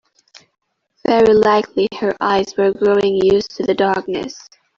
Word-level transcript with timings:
Very 1.05 1.31
likely 1.31 1.87
her 1.99 2.15
eyes 2.19 2.57
were 2.57 2.73
growing 2.73 3.23
used 3.23 3.55
to 3.57 3.63
the 3.67 3.75
darkness. 3.75 4.49